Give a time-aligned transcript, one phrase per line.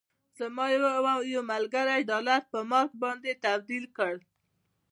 [0.37, 0.71] زموږ
[1.33, 4.19] یو ملګري ډالر په مارک باندې تبدیل کړل.